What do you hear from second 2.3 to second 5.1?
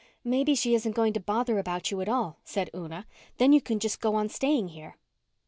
said Una. "Then you can just go on staying here."